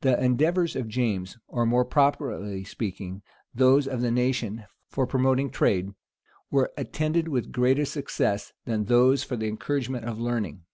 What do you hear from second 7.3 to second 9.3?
greater success than those